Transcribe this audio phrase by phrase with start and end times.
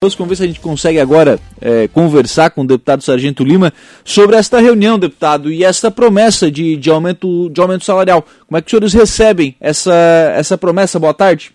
[0.00, 3.72] Vamos ver se a gente consegue agora é, conversar com o deputado Sargento Lima
[4.04, 8.24] sobre esta reunião, deputado, e essa promessa de, de, aumento, de aumento salarial.
[8.46, 9.92] Como é que os senhores recebem essa,
[10.36, 11.00] essa promessa?
[11.00, 11.52] Boa tarde.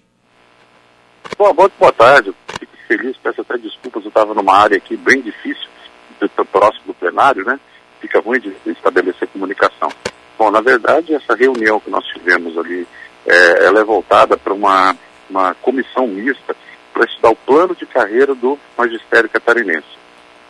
[1.37, 2.33] Boa, boa tarde.
[2.59, 5.69] Fico feliz, peço até desculpas, eu estava numa área aqui bem difícil,
[6.51, 7.57] próximo do plenário, né?
[8.01, 9.87] Fica ruim de estabelecer comunicação.
[10.37, 12.85] Bom, na verdade, essa reunião que nós tivemos ali,
[13.25, 14.93] é, ela é voltada para uma,
[15.29, 16.53] uma comissão mista
[16.93, 19.87] para estudar o plano de carreira do magistério catarinense.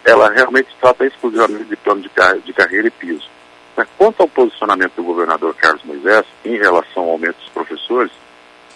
[0.03, 3.27] Ela realmente trata exclusivamente de plano de, car de carreira e piso.
[3.75, 8.11] Mas quanto ao posicionamento do governador Carlos Moisés em relação ao aumento dos professores,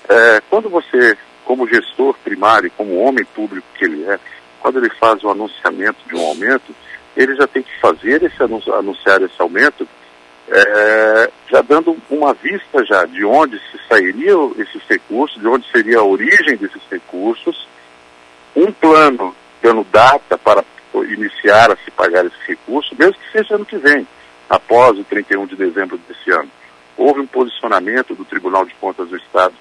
[0.10, 4.18] é, quando você, como gestor primário, como homem público que ele é,
[4.60, 6.74] quando ele faz o anunciamento de um aumento,
[7.16, 9.88] ele já tem que fazer esse anunciar esse aumento,
[10.50, 16.00] é, já dando uma vista já de onde se sairiam esses recursos, de onde seria
[16.00, 17.68] a origem desses recursos,
[18.56, 20.64] um plano dando data para
[21.10, 24.08] iniciar a se pagar esse recurso, mesmo que seja ano que vem,
[24.50, 26.50] após o 31 de dezembro desse ano.
[26.96, 29.54] Houve um posicionamento do Tribunal de Contas do Estado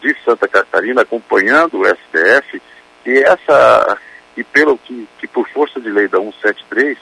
[0.00, 2.60] de Santa Catarina acompanhando o STF
[3.06, 3.98] e essa
[4.36, 6.98] e pelo que, que por força de lei da 173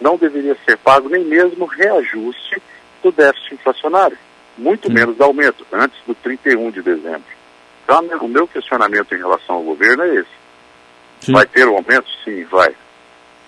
[0.00, 2.62] não deveria ser pago nem mesmo reajuste
[3.02, 4.18] do déficit inflacionário,
[4.56, 7.38] muito menos aumento, antes do 31 de dezembro.
[7.84, 10.38] Então, o meu questionamento em relação ao governo é esse.
[11.20, 11.32] Sim.
[11.32, 12.06] Vai ter um aumento?
[12.24, 12.74] Sim, vai.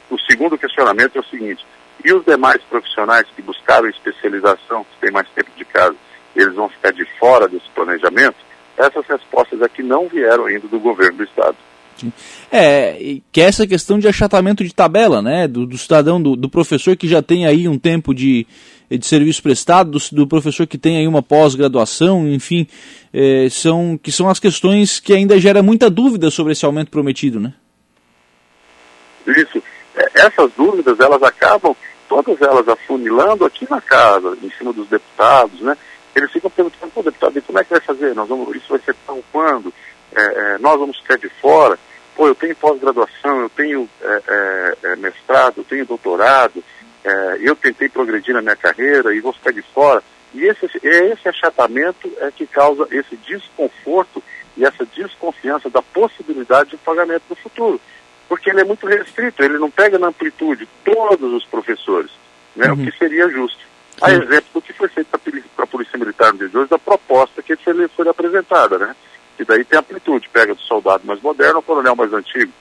[0.08, 1.64] O segundo questionamento é o seguinte,
[2.04, 5.96] e os demais profissionais que buscaram especialização, que têm mais tempo de casa,
[6.34, 8.36] eles vão ficar de fora desse planejamento?
[8.76, 11.56] Essas respostas aqui não vieram ainda do governo do Estado.
[12.50, 15.46] É, que é essa questão de achatamento de tabela, né?
[15.46, 18.46] Do, do cidadão, do, do, professor que já tem aí um tempo de,
[18.90, 22.66] de serviço prestado, do, do professor que tem aí uma pós-graduação, enfim,
[23.12, 27.40] é, são, que são as questões que ainda gera muita dúvida sobre esse aumento prometido,
[27.40, 27.52] né?
[29.26, 29.62] Isso.
[29.96, 31.74] É, essas dúvidas, elas acabam,
[32.08, 35.76] todas elas afunilando aqui na casa, em cima dos deputados, né?
[36.14, 38.14] Eles ficam perguntando, pô, deputado, como é que vai fazer?
[38.14, 39.72] Nós vamos, isso vai ser tão quando?
[40.14, 41.78] É, é, nós vamos ficar de fora?
[42.14, 46.62] Pô, eu tenho pós-graduação, eu tenho é, é, é, mestrado, eu tenho doutorado,
[47.04, 50.02] é, eu tentei progredir na minha carreira e vou ficar de fora.
[50.34, 54.22] E esse, esse achatamento é que causa esse desconforto
[54.56, 57.80] e essa desconfiança da possibilidade de pagamento no futuro.
[58.28, 62.10] Porque ele é muito restrito, ele não pega na amplitude todos os professores,
[62.54, 62.74] né, uhum.
[62.74, 63.70] o que seria justo.
[64.00, 65.08] A exemplo do que foi feito
[65.54, 68.96] para a Polícia Militar no dia de hoje, da proposta que foi, foi apresentada, né?
[69.44, 72.52] Daí tem amplitude, pega do soldado mais moderno ao coronel mais antigo.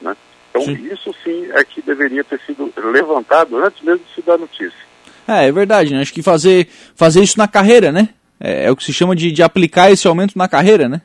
[0.00, 0.16] Né?
[0.50, 0.88] Então sim.
[0.92, 4.88] isso sim é que deveria ter sido levantado antes mesmo de se dar notícia.
[5.26, 6.00] É, é verdade, né?
[6.00, 8.08] acho que fazer, fazer isso na carreira, né?
[8.40, 11.02] É, é o que se chama de, de aplicar esse aumento na carreira, né?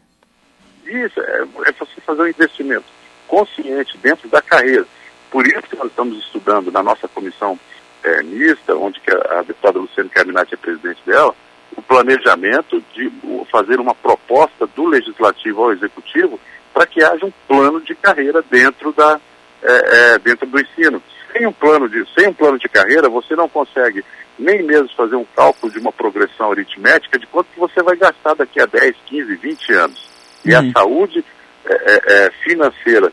[0.86, 2.86] Isso, é, é você fazer um investimento
[3.28, 4.86] consciente dentro da carreira.
[5.32, 7.60] Por isso que nós estamos estudando na nossa comissão
[8.04, 11.34] é, mista, onde a, a deputada Luciana Carminati é presidente dela,
[11.76, 13.12] o planejamento de
[13.52, 16.40] fazer uma proposta do legislativo ao executivo
[16.74, 19.20] para que haja um plano de carreira dentro da
[19.62, 21.02] é, é, dentro do ensino.
[21.32, 24.04] Sem um plano de sem um plano de carreira você não consegue
[24.38, 28.34] nem mesmo fazer um cálculo de uma progressão aritmética de quanto que você vai gastar
[28.34, 30.10] daqui a 10, 15, 20 anos.
[30.44, 30.60] E uhum.
[30.60, 31.24] a saúde
[31.66, 33.12] é, é, é, financeira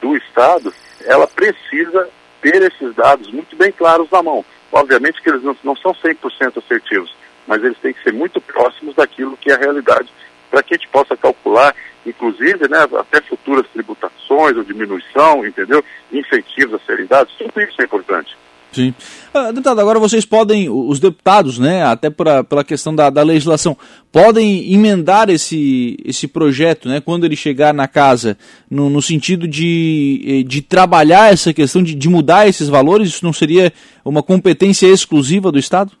[0.00, 0.72] do Estado,
[1.06, 2.08] ela precisa
[2.40, 4.44] ter esses dados muito bem claros na mão.
[4.70, 7.14] Obviamente que eles não, não são 100% assertivos,
[7.46, 10.08] mas eles têm que ser muito próximos daquilo que é a realidade,
[10.50, 11.74] para que a gente possa calcular,
[12.06, 15.84] inclusive, né, até futuras tributações ou diminuição, entendeu?
[16.12, 18.36] Incentivos a serem dados, tudo isso é importante.
[18.74, 18.92] Sim.
[19.32, 23.76] Uh, deputado, agora vocês podem, os deputados, né, até pra, pela questão da, da legislação,
[24.10, 28.36] podem emendar esse, esse projeto, né, quando ele chegar na casa,
[28.68, 33.08] no, no sentido de, eh, de trabalhar essa questão, de, de mudar esses valores?
[33.08, 33.72] Isso não seria
[34.04, 35.92] uma competência exclusiva do Estado?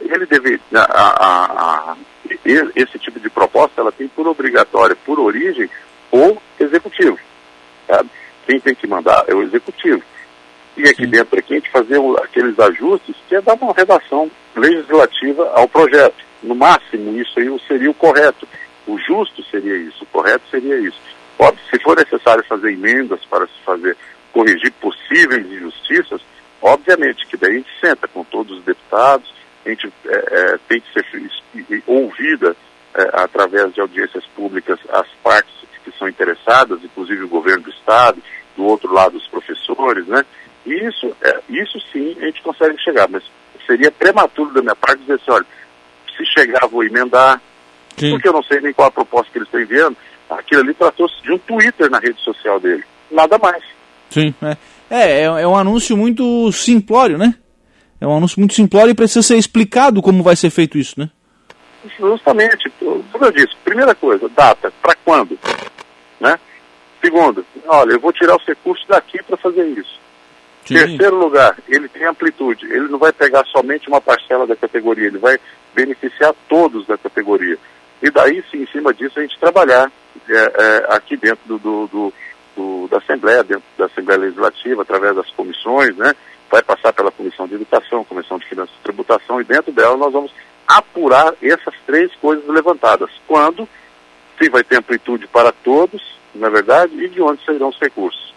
[0.00, 1.96] Ele deve, a, a, a,
[2.74, 5.68] esse tipo de proposta, ela tem por obrigatória, por origem,
[6.10, 7.18] o executivo.
[7.86, 8.08] Sabe?
[8.46, 10.02] Quem tem que mandar é o executivo.
[10.76, 11.10] E aqui Sim.
[11.10, 16.24] dentro aqui a gente fazer aqueles ajustes que é dar uma redação legislativa ao projeto.
[16.42, 18.48] No máximo, isso aí seria o correto.
[18.86, 20.98] O justo seria isso, o correto seria isso.
[21.38, 23.96] Óbvio, se for necessário fazer emendas para se fazer,
[24.32, 26.20] corrigir possíveis injustiças,
[26.62, 29.32] obviamente que daí a gente senta com todos os deputados,
[29.64, 31.04] a gente é, é, tem que ser
[31.86, 32.56] ouvida
[32.94, 35.52] é, através de audiências públicas as partes
[35.84, 38.22] que são interessadas, inclusive o governo do Estado,
[38.56, 40.24] do outro lado os professores, né?
[40.66, 43.22] E isso, é, isso sim a gente consegue chegar, mas
[43.66, 45.46] seria prematuro da minha parte dizer assim, olha,
[46.16, 47.40] se chegar vou emendar,
[47.96, 48.10] sim.
[48.10, 49.96] porque eu não sei nem qual a proposta que eles estão enviando,
[50.30, 52.84] Aquilo ali tratou-se de um Twitter na rede social dele.
[53.10, 53.62] Nada mais.
[54.10, 54.56] Sim, é.
[54.88, 57.34] É, é, é um anúncio muito simplório, né?
[58.00, 61.10] É um anúncio muito simplório e precisa ser explicado como vai ser feito isso, né?
[61.98, 65.38] Justamente, como eu disse, primeira coisa, data, para quando?
[66.18, 66.38] Né?
[67.00, 69.98] Segundo, olha, eu vou tirar os recursos daqui para fazer isso.
[70.64, 70.74] Sim.
[70.74, 75.18] Terceiro lugar, ele tem amplitude, ele não vai pegar somente uma parcela da categoria, ele
[75.18, 75.38] vai
[75.74, 77.58] beneficiar todos da categoria.
[78.02, 79.90] E daí, sim, em cima disso, a gente trabalhar
[80.28, 82.12] é, é, aqui dentro do, do, do,
[82.56, 86.14] do, da Assembleia, dentro da Assembleia Legislativa, através das comissões, né?
[86.50, 90.12] Vai passar pela Comissão de Educação, Comissão de Finanças e Tributação, e dentro dela nós
[90.12, 90.32] vamos
[90.66, 93.10] apurar essas três coisas levantadas.
[93.26, 93.68] Quando,
[94.38, 96.02] se vai ter amplitude para todos,
[96.34, 98.30] na é verdade, e de onde serão os recursos.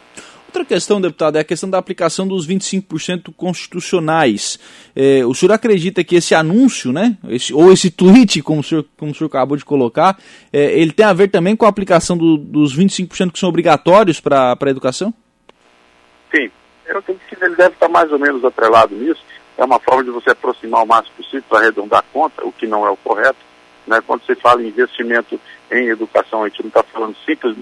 [0.48, 4.60] Outra questão, deputado, é a questão da aplicação dos 25% constitucionais.
[4.95, 8.86] É, o senhor acredita que esse anúncio, né, esse, ou esse tweet, como o senhor,
[8.95, 10.15] como o senhor acabou de colocar,
[10.51, 14.19] é, ele tem a ver também com a aplicação do, dos 25% que são obrigatórios
[14.19, 15.12] para a educação?
[16.31, 16.51] Sim,
[16.85, 19.24] eu acredito que ele deve estar mais ou menos atrelado nisso.
[19.57, 22.68] É uma forma de você aproximar o máximo possível para arredondar a conta, o que
[22.68, 23.38] não é o correto.
[23.85, 24.01] Né?
[24.06, 25.39] Quando você fala em investimento
[25.71, 27.56] em educação, a gente não está falando simples,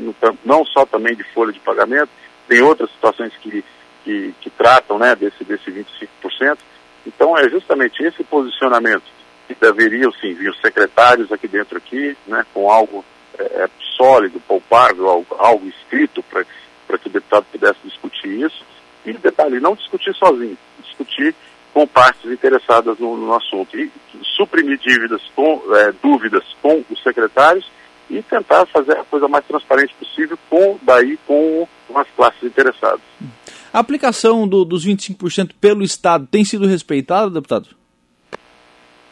[0.44, 2.10] não só também de folha de pagamento,
[2.48, 3.64] tem outras situações que,
[4.04, 6.58] que, que tratam né, desse, desse 25%.
[7.06, 9.04] Então é justamente esse posicionamento
[9.48, 13.04] que deveriam sim vir os secretários aqui dentro aqui, né, com algo
[13.38, 16.44] é, é sólido, palpável, algo, algo escrito para
[16.98, 18.64] que o deputado pudesse discutir isso.
[19.06, 21.36] E detalhe, não discutir sozinho, discutir
[21.74, 23.92] com partes interessadas no, no assunto e
[24.36, 27.66] suprimir dívidas com é, dúvidas com os secretários
[28.10, 33.02] e tentar fazer a coisa mais transparente possível com daí com, com as classes interessadas.
[33.74, 37.70] A aplicação do, dos 25% pelo Estado tem sido respeitada, deputado?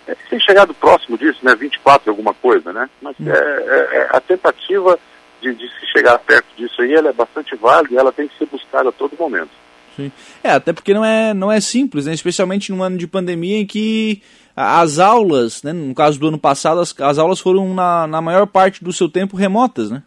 [0.06, 1.56] É, tem chegado próximo disso, né?
[1.56, 2.90] 24 alguma coisa, né?
[3.02, 3.30] Mas hum.
[3.30, 5.00] é, é, é, a tentativa
[5.42, 8.38] de, de, se chegar perto disso aí, ela é bastante válida e ela tem que
[8.38, 9.52] ser buscada a todo momento.
[10.00, 10.12] Sim.
[10.44, 12.14] É, até porque não é, não é simples, né?
[12.14, 14.22] especialmente num ano de pandemia em que
[14.56, 18.46] as aulas, né, no caso do ano passado, as, as aulas foram na, na maior
[18.46, 20.04] parte do seu tempo remotas, né?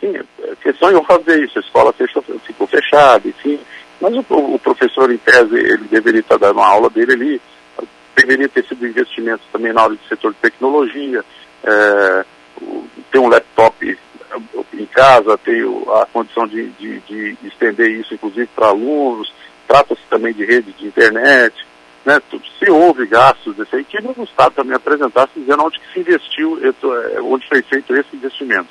[0.00, 0.14] Sim,
[0.62, 3.58] questão é fazer isso, a escola fechou, ficou fechada, enfim.
[4.00, 7.42] Mas o, o, professor, em tese, ele deveria estar dando a aula dele ali,
[8.16, 11.24] deveria ter sido investimento também na área do setor de tecnologia,
[11.64, 12.24] é,
[13.10, 13.98] ter um laptop
[14.74, 15.64] em casa, ter
[15.94, 19.32] a condição de, de, de estender isso, inclusive, para alunos,
[19.66, 21.54] trata-se também de rede de internet,
[22.04, 22.20] né,
[22.58, 26.58] se houve gastos desse aí, que o Estado também apresentasse dizendo onde que se investiu,
[26.62, 28.68] é, onde foi feito esse investimento.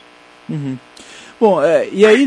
[0.50, 0.77] Uhum.
[1.39, 2.25] Bom, é, e aí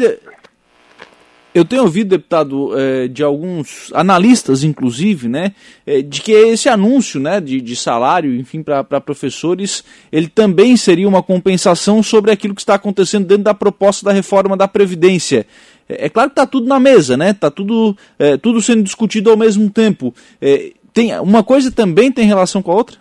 [1.55, 5.53] eu tenho ouvido, deputado, é, de alguns analistas, inclusive, né,
[5.87, 11.07] é, de que esse anúncio né, de, de salário, enfim, para professores, ele também seria
[11.07, 15.47] uma compensação sobre aquilo que está acontecendo dentro da proposta da reforma da Previdência.
[15.89, 17.31] É, é claro que está tudo na mesa, né?
[17.31, 17.97] Está tudo,
[18.41, 20.15] tudo sendo discutido ao mesmo tempo.
[20.95, 22.97] Tem, uma coisa também tem relação com a outra?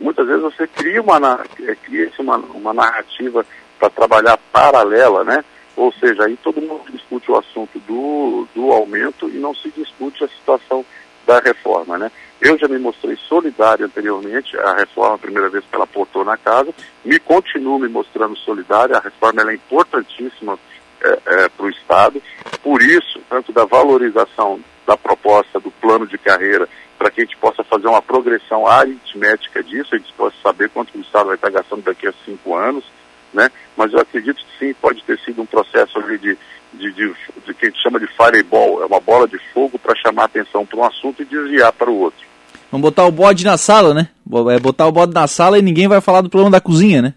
[0.00, 1.38] Muitas vezes você cria uma,
[1.84, 3.44] cria uma, uma narrativa
[3.78, 5.44] para trabalhar paralela, né?
[5.78, 10.24] Ou seja, aí todo mundo discute o assunto do, do aumento e não se discute
[10.24, 10.84] a situação
[11.24, 12.10] da reforma, né?
[12.40, 16.36] Eu já me mostrei solidário anteriormente à reforma, a primeira vez que ela portou na
[16.36, 20.58] casa, me continuo me mostrando solidário, a reforma é importantíssima
[21.00, 22.20] é, é, para o Estado,
[22.60, 27.36] por isso, tanto da valorização da proposta do plano de carreira, para que a gente
[27.36, 31.50] possa fazer uma progressão aritmética disso, a gente possa saber quanto o Estado vai estar
[31.50, 32.84] gastando daqui a cinco anos,
[33.32, 33.48] né?
[33.78, 36.36] Mas eu acredito que sim, pode ter sido um processo ali de,
[36.74, 37.14] de, de,
[37.46, 40.66] de que a gente chama de fireball, é uma bola de fogo para chamar atenção
[40.66, 42.26] para um assunto e desviar para o outro.
[42.72, 44.08] Vamos botar o bode na sala, né?
[44.52, 47.14] É botar o bode na sala e ninguém vai falar do problema da cozinha, né?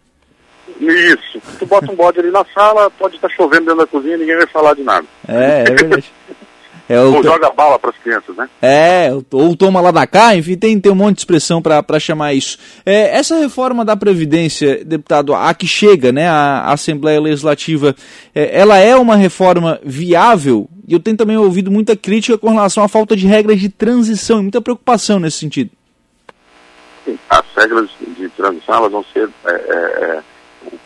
[0.79, 1.41] Isso.
[1.57, 4.37] Tu bota um bode ali na sala, pode estar chovendo dentro da cozinha e ninguém
[4.37, 5.05] vai falar de nada.
[5.27, 6.11] É, é verdade.
[6.91, 8.50] É, ou joga bala para as crianças, né?
[8.62, 12.33] É, ou toma lá da cá, enfim, tem, tem um monte de expressão para chamar
[12.33, 12.57] isso.
[12.86, 17.95] É, essa reforma da Previdência, deputado, a que chega, né, a, Assembleia Legislativa,
[18.36, 20.67] é, ela é uma reforma viável?
[20.86, 24.39] E eu tenho também ouvido muita crítica com relação à falta de regras de transição
[24.39, 25.71] e muita preocupação nesse sentido.
[27.05, 30.24] Sim, as regras de transição elas vão ser, é, é, é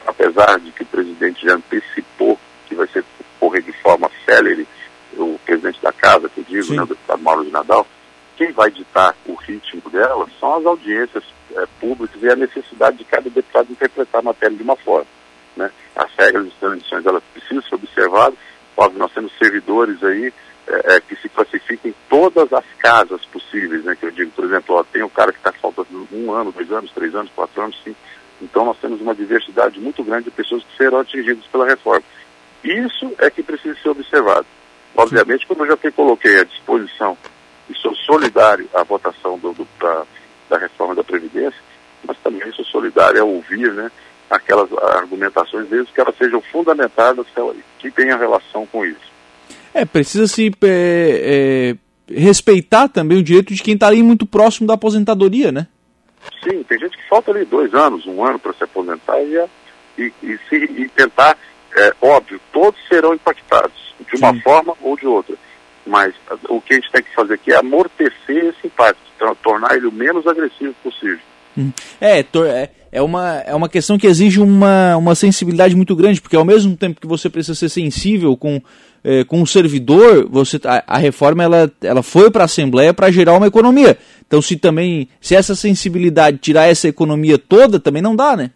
[0.06, 3.04] apesar de que o presidente já antecipou que vai ser
[3.40, 4.68] correr de forma célere,
[5.18, 7.88] o presidente da casa, que eu digo, né, o deputado Mauro de Nadal,
[8.38, 11.24] quem vai ditar o ritmo dela são as audiências
[11.56, 15.08] é, públicas e a necessidade de cada deputado interpretar a matéria de uma forma.
[15.56, 15.72] Né?
[15.96, 18.38] As regras e transições elas precisam ser observadas.
[18.76, 20.34] Óbvio, nós temos servidores aí
[20.68, 23.96] é, é, que se classificam em todas as casas possíveis, né?
[23.96, 26.70] Que eu digo, por exemplo, ó, tem o cara que está faltando um ano, dois
[26.72, 27.98] anos, três anos, quatro anos, cinco.
[28.42, 32.04] Então nós temos uma diversidade muito grande de pessoas que serão atingidas pela reforma.
[32.64, 34.46] Isso é que precisa ser observado.
[34.96, 37.18] Obviamente, como eu já coloquei à disposição
[37.70, 40.04] e sou solidário à votação do, do, da,
[40.50, 41.60] da reforma da Previdência,
[42.08, 43.92] mas também sou solidário a ouvir né,
[44.30, 47.26] aquelas argumentações, desde que elas sejam fundamentadas,
[47.80, 49.14] que tenham relação com isso.
[49.74, 51.76] É, precisa se é,
[52.10, 55.68] é, respeitar também o direito de quem está ali muito próximo da aposentadoria, né?
[56.44, 59.46] Sim, tem gente que falta ali dois anos, um ano para se aposentar e,
[59.98, 61.38] e, e, se, e tentar,
[61.76, 64.42] é, óbvio, todos serão impactados, de uma Sim.
[64.42, 65.36] forma ou de outra.
[65.86, 66.14] Mas
[66.50, 69.00] o que a gente tem que fazer aqui é amortecer esse impacto,
[69.44, 71.20] tornar ele o menos agressivo possível.
[71.58, 71.72] Hum.
[72.02, 76.36] É, é, é uma, é uma questão que exige uma, uma sensibilidade muito grande, porque
[76.36, 78.62] ao mesmo tempo que você precisa ser sensível com,
[79.04, 83.12] é, com o servidor, você, a, a reforma ela, ela foi para a Assembleia para
[83.12, 83.98] gerar uma economia.
[84.28, 88.52] Então se também, se essa sensibilidade tirar essa economia toda, também não dá, né?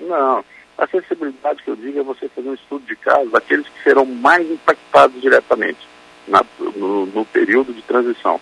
[0.00, 0.44] Não,
[0.82, 4.04] a sensibilidade que eu digo é você fazer um estudo de caso daqueles que serão
[4.04, 5.78] mais impactados diretamente
[6.26, 8.40] na, no, no período de transição.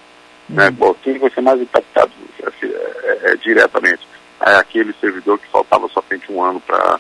[0.49, 0.69] Né?
[0.69, 0.73] Uhum.
[0.73, 2.11] Bom, quem vai ser mais impactado
[2.43, 4.07] é, é, é, diretamente?
[4.41, 6.99] É aquele servidor que faltava somente um ano para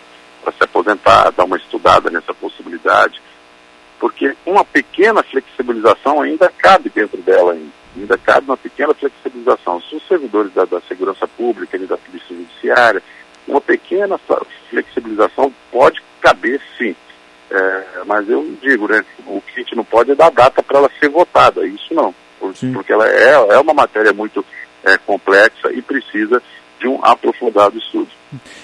[0.58, 3.20] se aposentar, dar uma estudada nessa possibilidade.
[3.98, 7.80] Porque uma pequena flexibilização ainda cabe dentro dela ainda.
[7.96, 9.80] Ainda cabe uma pequena flexibilização.
[9.80, 13.02] Se os servidores da, da segurança pública e da polícia judiciária,
[13.50, 14.18] uma pequena
[14.70, 16.94] flexibilização pode caber sim.
[17.50, 20.78] É, mas eu digo, né, o que a gente não pode é dar data para
[20.78, 22.14] ela ser votada, isso não
[22.72, 24.44] porque ela é, é uma matéria muito
[24.84, 26.42] é, complexa e precisa
[26.80, 28.08] de um aprofundado estudo.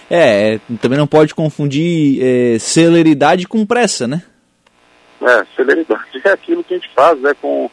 [0.09, 4.23] É, é também não pode confundir é, celeridade com pressa, né?
[5.21, 7.71] É, celeridade é aquilo que a gente faz né, com,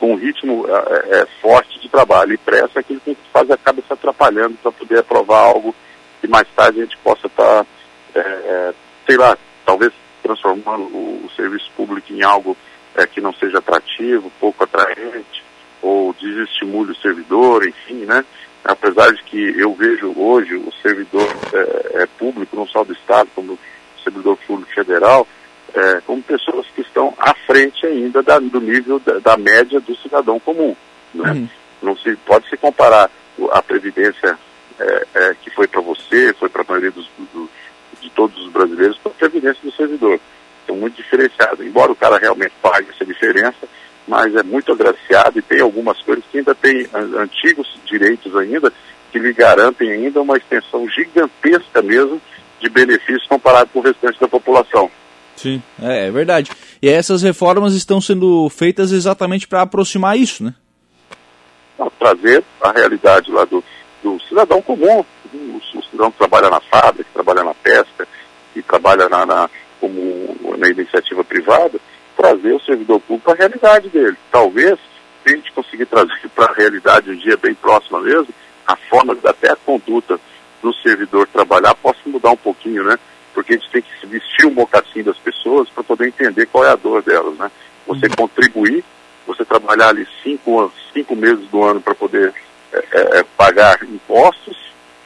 [0.00, 3.30] com um ritmo é, é, forte de trabalho, e pressa é aquilo que a gente
[3.30, 5.74] faz acaba se atrapalhando para poder aprovar algo
[6.20, 7.66] que mais tarde a gente possa estar, tá,
[8.14, 8.74] é, é,
[9.06, 9.92] sei lá, talvez
[10.22, 12.56] transformando o, o serviço público em algo
[12.94, 15.44] é, que não seja atrativo, pouco atraente,
[15.82, 18.24] ou desestimule o servidor, enfim, né?
[18.64, 23.28] Apesar de que eu vejo hoje o servidor é, é público, não só do Estado,
[23.34, 23.58] como o
[24.02, 25.26] servidor público federal,
[25.74, 29.96] é, como pessoas que estão à frente ainda da, do nível da, da, média do
[29.96, 30.74] cidadão comum.
[31.14, 31.30] Né?
[31.30, 31.48] Uhum.
[31.82, 33.10] Não se pode se comparar
[33.50, 34.38] a previdência
[34.78, 37.48] é, é, que foi para você, foi para a maioria dos, do,
[38.00, 40.20] de todos os brasileiros, com a previdência do servidor
[40.66, 41.66] são muito diferenciados.
[41.66, 43.68] Embora o cara realmente pague essa diferença,
[44.06, 48.72] mas é muito agraciado e tem algumas coisas que ainda tem antigos direitos ainda
[49.10, 52.20] que lhe garantem ainda uma extensão gigantesca mesmo
[52.60, 54.89] de benefícios comparado com o restante da população.
[55.40, 56.50] Sim, é, é verdade.
[56.82, 60.54] E essas reformas estão sendo feitas exatamente para aproximar isso, né?
[61.78, 63.64] Não, trazer a realidade lá do,
[64.02, 65.36] do cidadão comum, o,
[65.78, 68.06] o cidadão que trabalha na fábrica, que trabalha na pesca,
[68.52, 71.80] que trabalha na, na como na iniciativa privada,
[72.14, 74.18] trazer o servidor público para a realidade dele.
[74.30, 74.78] Talvez,
[75.24, 78.28] se a gente conseguir trazer para a realidade um dia bem próximo mesmo,
[78.66, 80.20] a forma, até a conduta
[80.60, 82.98] do servidor trabalhar possa mudar um pouquinho, né?
[83.34, 86.70] Porque a gente tem que vestir o mocassim das pessoas para poder entender qual é
[86.70, 87.50] a dor delas, né?
[87.86, 88.16] Você uhum.
[88.16, 88.84] contribuir,
[89.26, 92.34] você trabalhar ali cinco, cinco meses do ano para poder
[92.72, 94.56] é, é, é, pagar impostos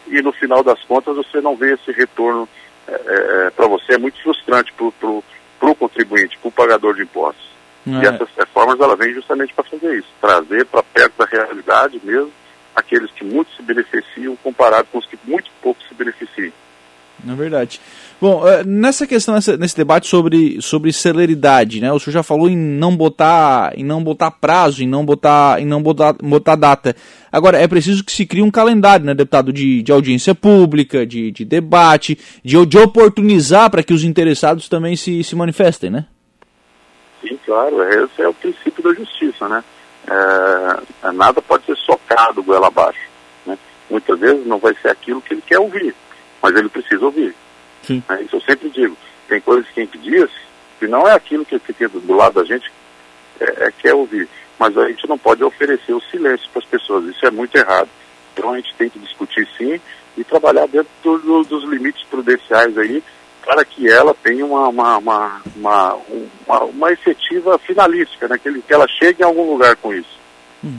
[0.06, 2.48] e no final das contas você não vê esse retorno
[2.86, 7.02] é, é, é para você, é muito frustrante para o contribuinte, para o pagador de
[7.02, 7.54] impostos.
[7.86, 12.32] E essas reformas ela vem justamente para fazer isso, trazer para perto da realidade mesmo
[12.74, 16.52] aqueles que muito se beneficiam comparado com os que muito pouco se beneficiam.
[17.22, 17.80] Na verdade.
[18.20, 21.92] Bom, é, nessa questão, nesse debate sobre, sobre celeridade, né?
[21.92, 25.66] O senhor já falou em não botar, em não botar prazo, em não botar, em
[25.66, 26.96] não botar, botar data.
[27.30, 31.30] Agora, é preciso que se crie um calendário, né, deputado, de, de audiência pública, de,
[31.30, 36.06] de debate, de, de oportunizar para que os interessados também se, se manifestem, né?
[37.20, 37.82] Sim, claro.
[37.82, 39.64] Esse é o princípio da justiça, né?
[40.06, 43.00] É, nada pode ser socado goela abaixo.
[43.46, 43.58] Né?
[43.90, 45.94] Muitas vezes não vai ser aquilo que ele quer ouvir
[46.44, 47.34] mas ele precisa ouvir.
[47.82, 48.02] Sim.
[48.06, 48.94] É, isso eu sempre digo.
[49.26, 50.28] Tem coisas que a gente diz
[50.78, 52.70] que não é aquilo que, tem do lado da gente
[53.40, 54.28] é, é, quer ouvir.
[54.58, 57.06] Mas a gente não pode oferecer o silêncio para as pessoas.
[57.06, 57.88] Isso é muito errado.
[58.34, 59.80] Então a gente tem que discutir sim
[60.18, 63.02] e trabalhar dentro do, do, dos limites prudenciais aí
[63.42, 65.98] para que ela tenha uma, uma, uma, uma,
[66.46, 68.36] uma, uma efetiva finalística, né?
[68.36, 70.20] que, ele, que ela chegue em algum lugar com isso.
[70.62, 70.78] Hum.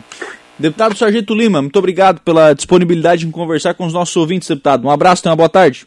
[0.58, 4.86] Deputado Sargento Lima, muito obrigado pela disponibilidade em conversar com os nossos ouvintes, deputado.
[4.86, 5.86] Um abraço e uma boa tarde.